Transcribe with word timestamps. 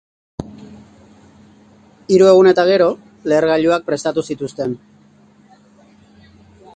Hiru 2.15 2.29
egun 2.29 2.49
eta 2.53 2.65
gero, 2.71 2.87
lehergailuak 3.33 3.87
prestatu 3.91 4.23
zituzten. 4.31 4.77